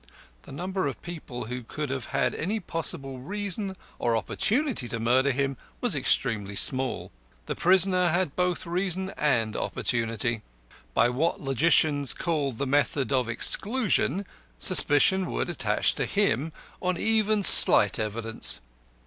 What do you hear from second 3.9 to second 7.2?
or opportunity to murder him was extremely small.